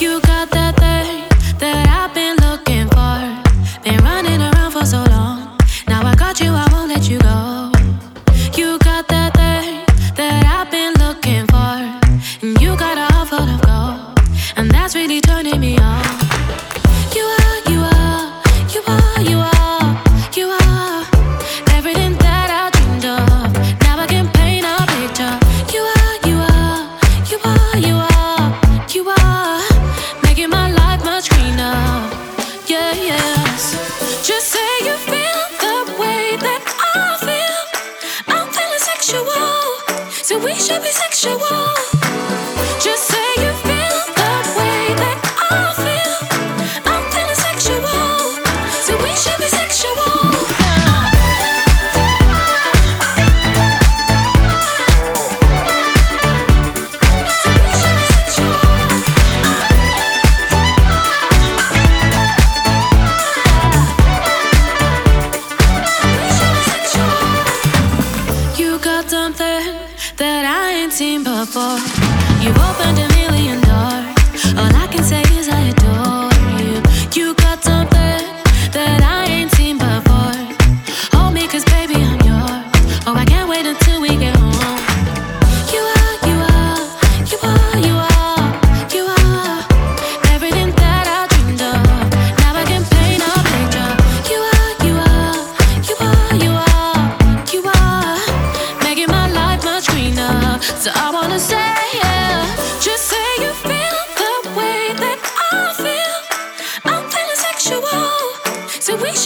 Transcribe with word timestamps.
You 0.00 0.20
got 0.20 0.48
that. 0.52 0.76
that 0.76 0.97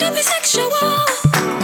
should 0.03 0.15
be 0.15 0.23
sexual. 0.23 1.62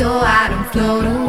so 0.00 0.08
I 0.18 0.48
don't 0.48 0.72
float 0.72 1.04
away. 1.04 1.19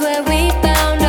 Good 0.00 1.07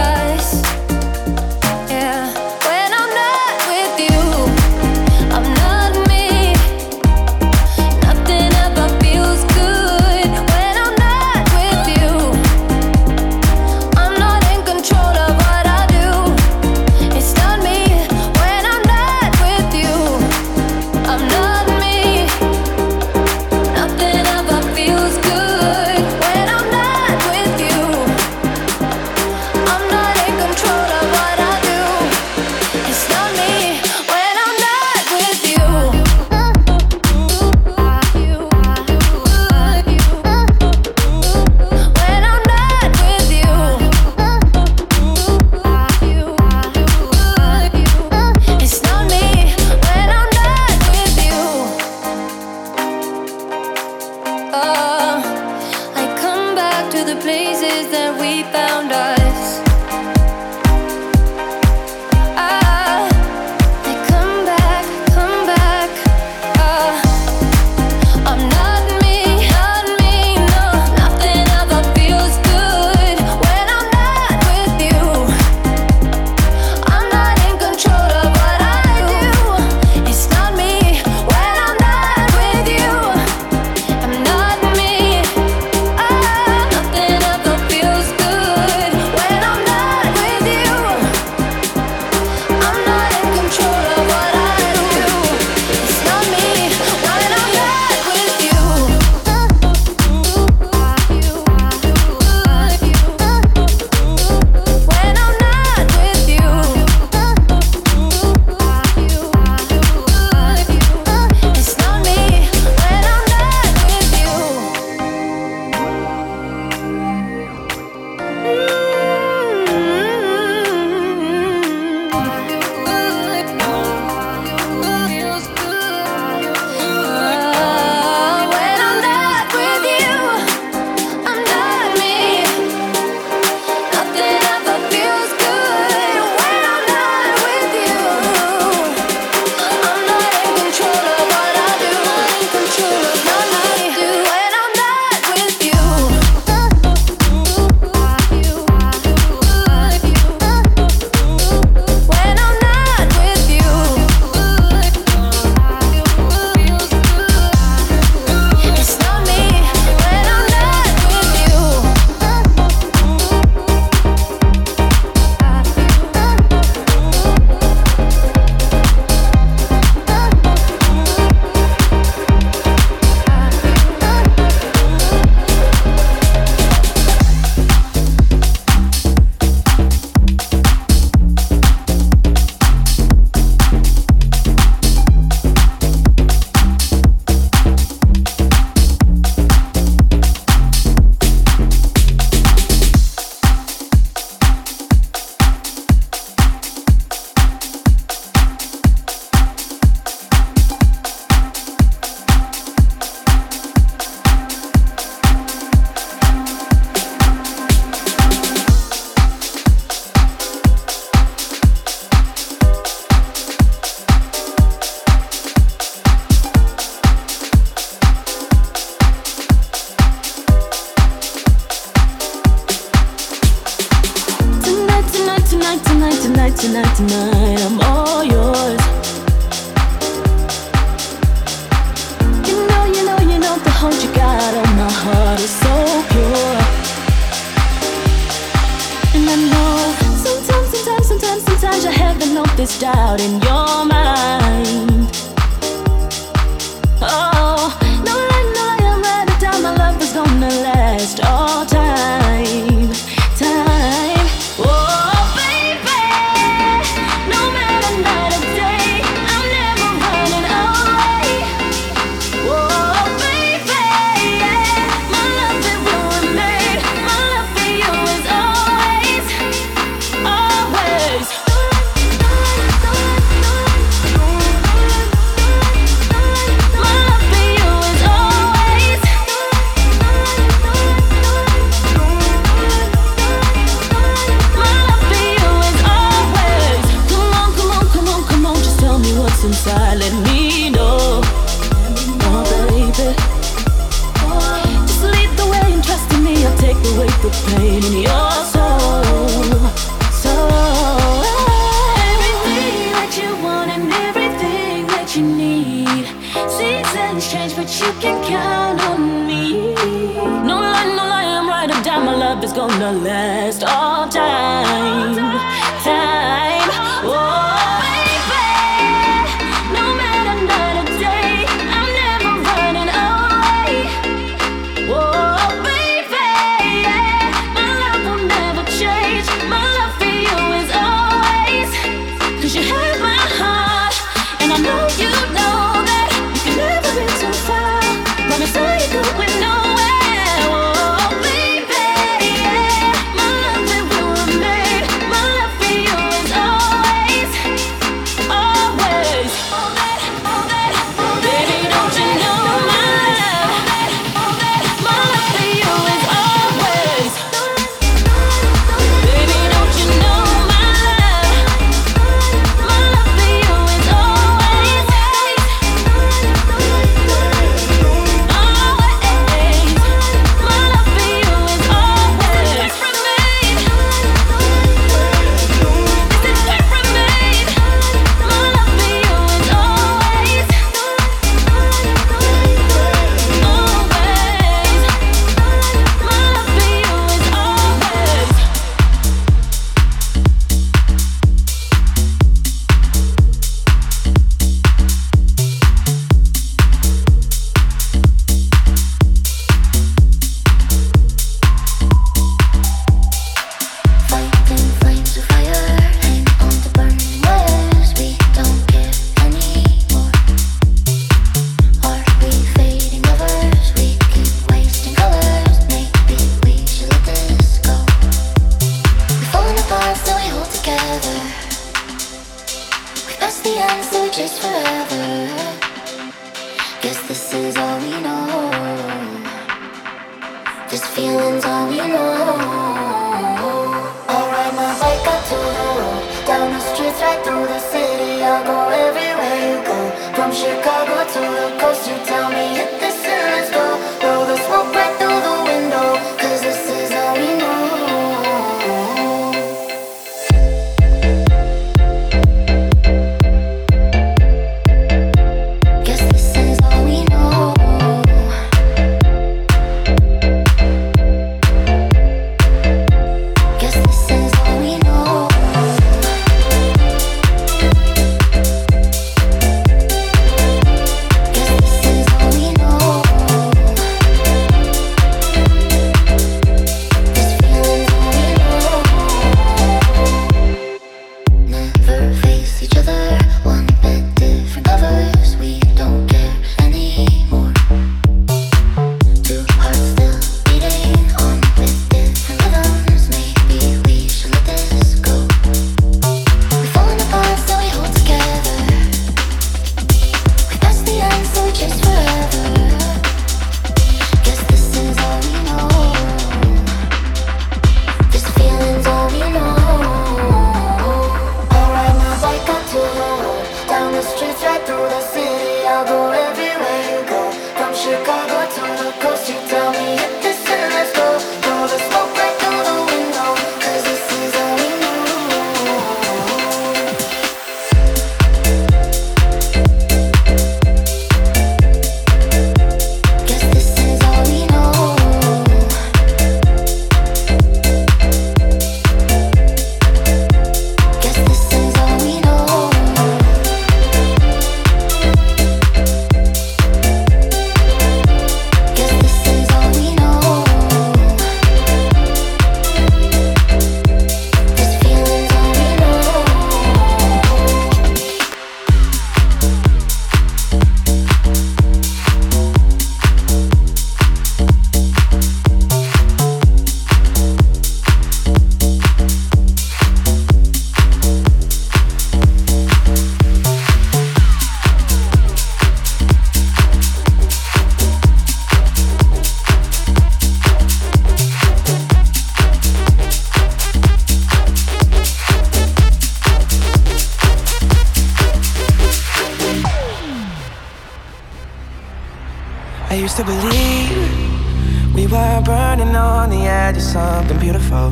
to 593.20 593.26
believe 593.26 594.96
we 594.96 595.06
were 595.06 595.42
burning 595.44 595.94
on 595.94 596.30
the 596.30 596.48
edge 596.48 596.78
of 596.78 596.82
something 596.82 597.38
beautiful, 597.38 597.92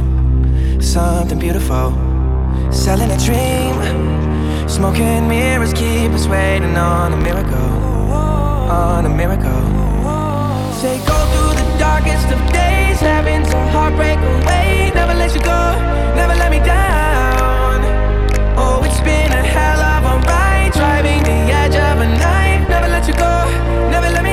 something 0.80 1.38
beautiful. 1.38 1.92
Selling 2.72 3.12
a 3.12 3.18
dream, 3.18 3.76
smoking 4.70 5.28
mirrors 5.28 5.74
keep 5.74 6.12
us 6.12 6.28
waiting 6.28 6.78
on 6.78 7.12
a 7.12 7.18
miracle, 7.18 7.72
on 8.72 9.06
a 9.06 9.10
miracle. 9.10 9.64
Say 10.80 10.98
go 11.06 11.18
through 11.32 11.54
the 11.62 11.68
darkest 11.78 12.28
of 12.32 12.40
days, 12.54 13.00
having 13.02 13.44
to 13.44 13.58
heartbreak 13.76 14.20
away. 14.20 14.92
Never 14.96 15.14
let 15.14 15.34
you 15.36 15.42
go, 15.42 15.62
never 16.16 16.36
let 16.36 16.52
me 16.52 16.60
down. 16.60 17.82
Oh, 18.56 18.82
it's 18.86 19.02
been 19.02 19.32
a 19.34 19.44
hell 19.44 19.82
of 19.94 20.04
a 20.06 20.26
ride, 20.26 20.72
driving 20.72 21.22
the 21.24 21.38
edge 21.62 21.76
of 21.76 22.00
a 22.00 22.08
knife. 22.18 22.70
Never 22.70 22.88
let 22.88 23.06
you 23.10 23.14
go, 23.14 23.34
never 23.92 24.10
let 24.10 24.24
me. 24.24 24.27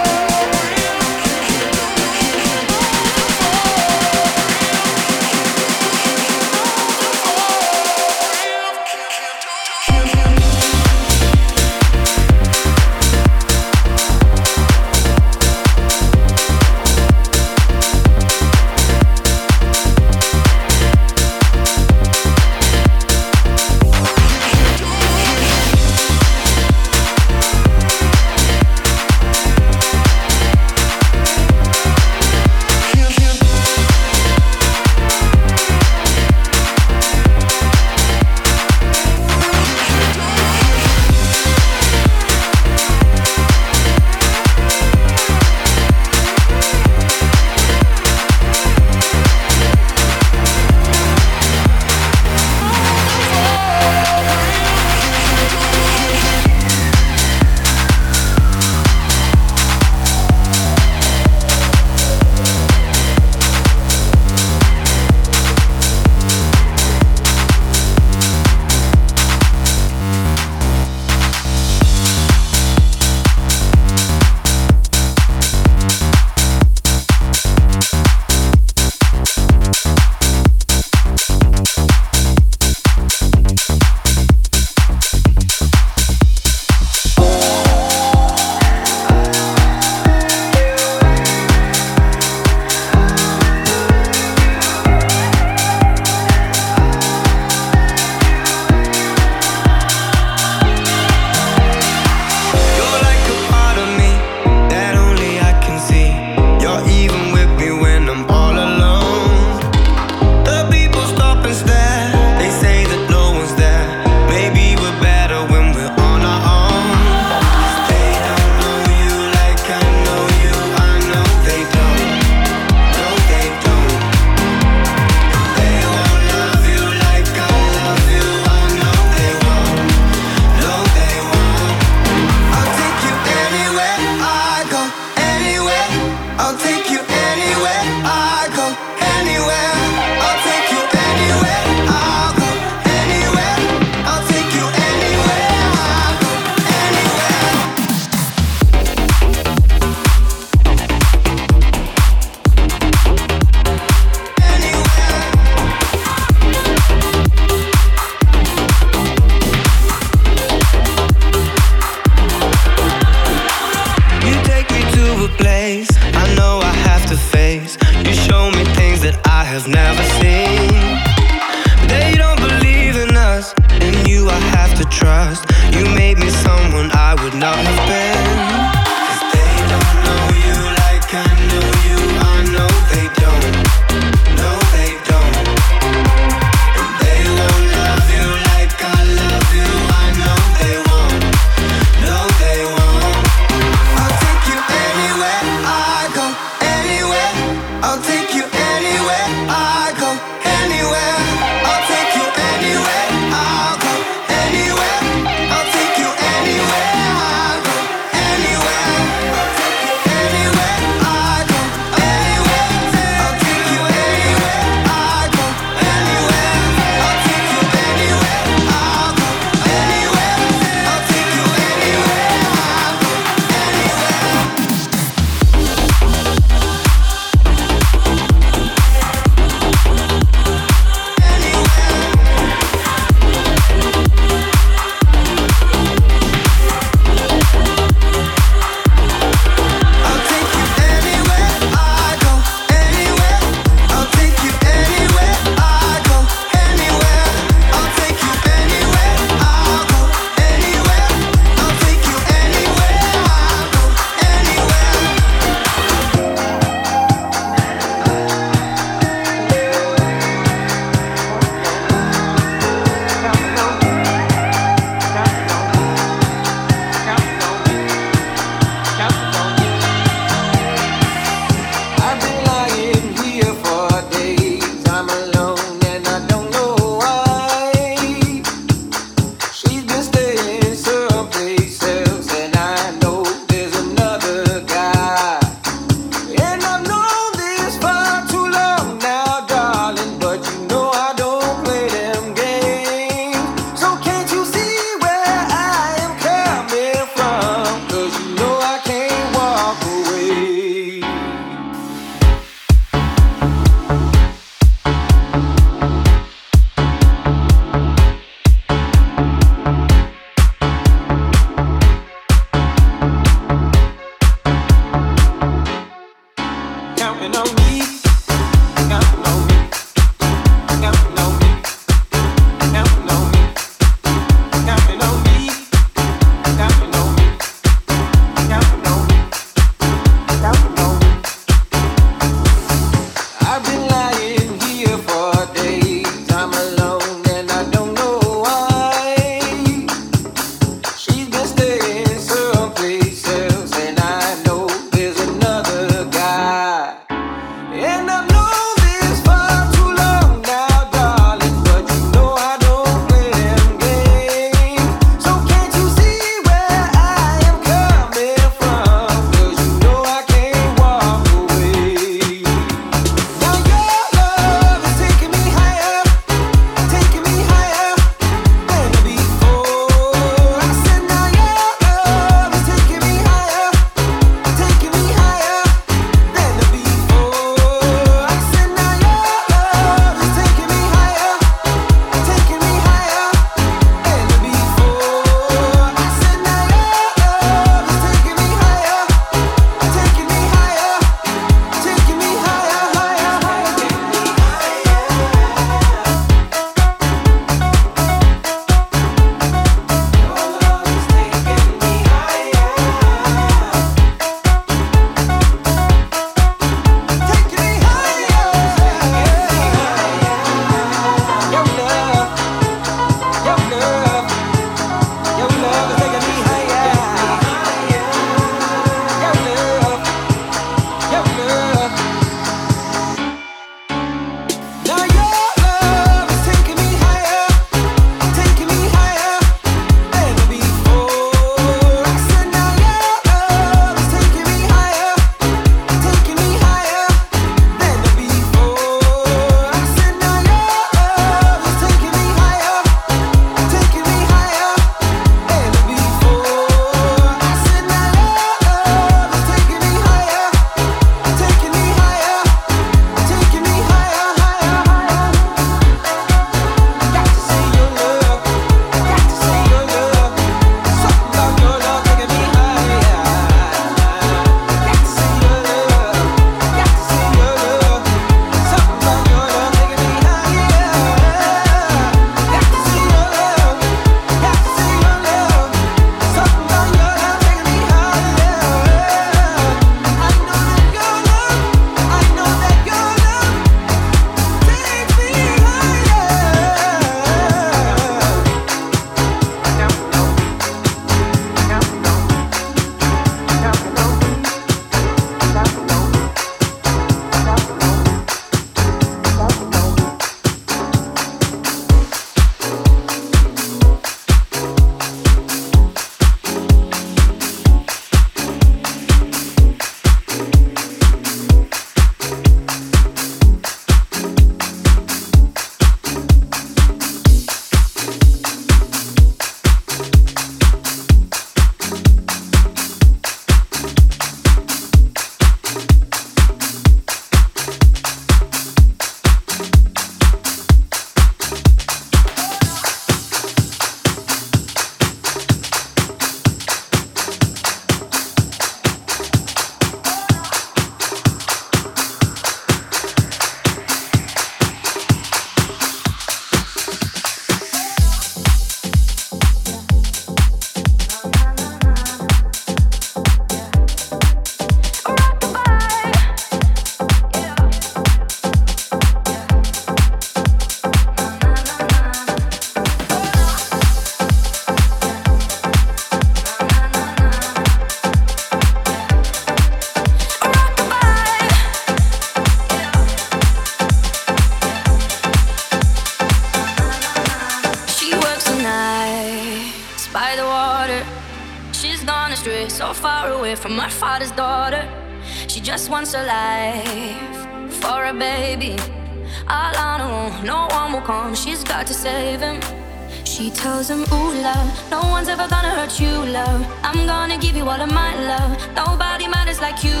love. 594.60 594.90
No 594.90 595.00
one's 595.10 595.28
ever 595.28 595.46
gonna 595.48 595.72
hurt 595.78 595.98
you, 596.00 596.14
love. 596.38 596.60
I'm 596.82 597.06
gonna 597.06 597.38
give 597.38 597.56
you 597.56 597.68
all 597.68 597.80
of 597.80 597.92
my 597.92 598.12
love. 598.32 598.52
Nobody 598.74 599.26
matters 599.28 599.60
like 599.60 599.82
you. 599.82 600.00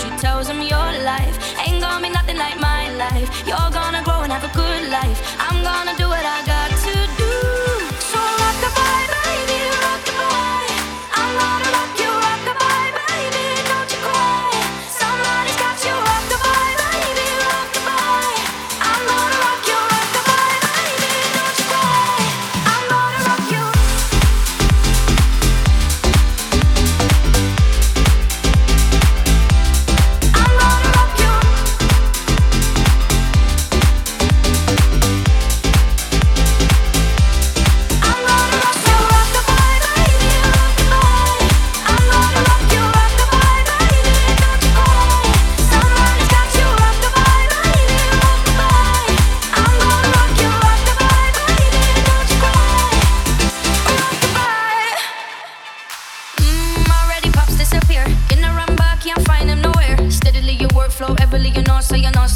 She 0.00 0.08
tells 0.24 0.48
him 0.48 0.60
your 0.60 0.90
life 1.10 1.36
ain't 1.66 1.80
gonna 1.80 2.02
be 2.06 2.10
nothing 2.10 2.38
like 2.44 2.58
my 2.60 2.82
life. 3.04 3.28
You're 3.48 3.70
gonna 3.78 4.02
grow 4.04 4.20
and 4.24 4.32
have 4.32 4.44
a 4.50 4.52
good 4.62 4.82
life. 4.90 5.18
I'm 5.38 5.58
gonna 5.62 5.96
do 5.96 6.08
it. 6.12 6.25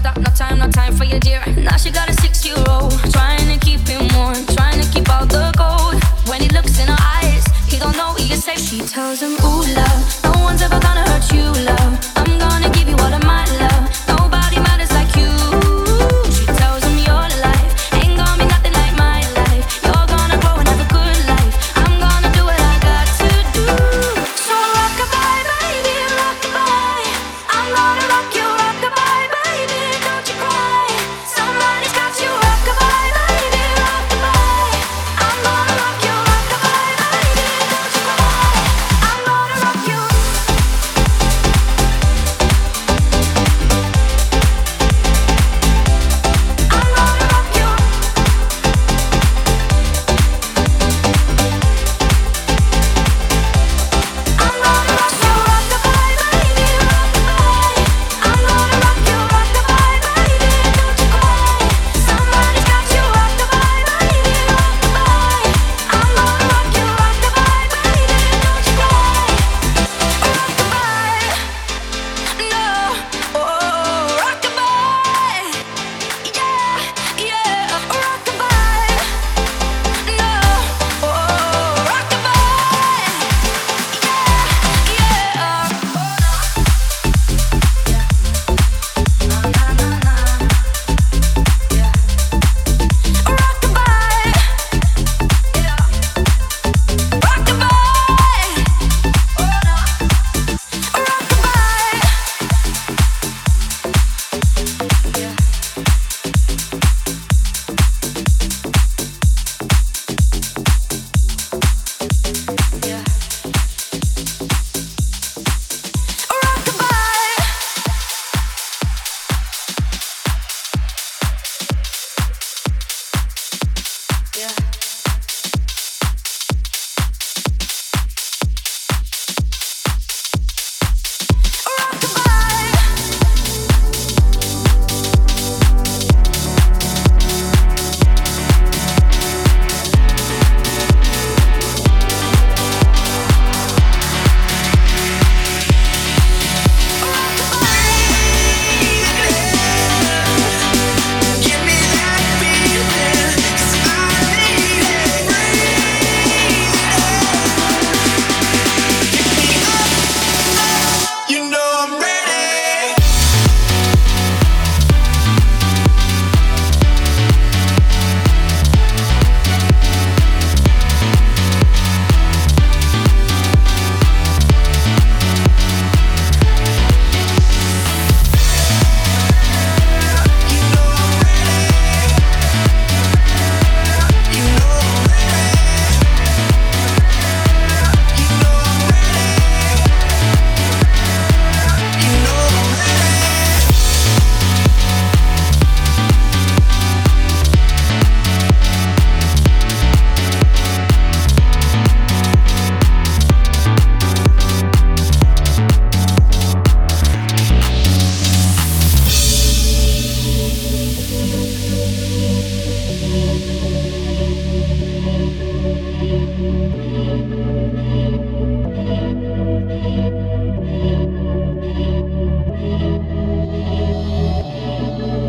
stop, 0.01 0.17
no 0.17 0.31
time, 0.35 0.59
no 0.59 0.69
time 0.69 0.95
for 0.97 1.05
you, 1.05 1.19
dear. 1.21 1.43
Now 1.57 1.77
she 1.77 1.91
got 1.91 2.09
a 2.09 2.15
six 2.15 2.45
year 2.47 2.57
old, 2.69 2.93
trying 3.13 3.47
to 3.53 3.59
keep 3.67 3.81
him 3.87 4.09
warm, 4.17 4.41
trying 4.57 4.81
to 4.83 4.87
keep 4.93 5.09
all 5.11 5.27
the 5.27 5.53
gold. 5.57 5.95
When 6.29 6.41
he 6.41 6.49
looks 6.49 6.79
in 6.81 6.89
her 6.89 7.03
eyes, 7.17 7.45
he 7.69 7.79
don't 7.79 7.97
know 7.97 8.15
he 8.15 8.33
is 8.33 8.43
safe. 8.45 8.61
She 8.61 8.81
tells 8.81 9.21
him, 9.21 9.35
Ooh, 9.45 9.63
love, 9.79 10.01
no 10.25 10.33
one's 10.47 10.63
ever 10.63 10.81
gonna 10.81 11.05
hurt 11.11 11.33
you, 11.33 11.47
love. 11.65 12.10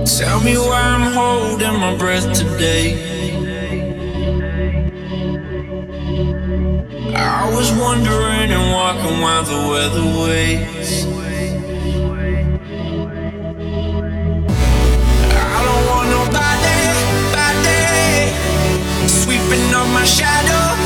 Tell 0.06 0.42
me 0.42 0.58
why 0.58 0.82
I'm 0.82 1.14
holding 1.14 1.80
my 1.80 1.96
breath 1.96 2.34
today. 2.34 2.98
I 7.16 7.50
was 7.54 7.72
wondering 7.74 8.52
and 8.52 8.72
walking 8.74 9.22
while 9.22 9.44
the 9.44 9.58
weather 9.70 10.06
waits. 10.22 11.06
I 15.34 15.60
don't 15.66 15.86
want 15.92 16.08
nobody, 16.18 16.78
body, 17.38 19.08
sweeping 19.08 19.74
up 19.76 19.88
my 19.90 20.04
shadow. 20.04 20.81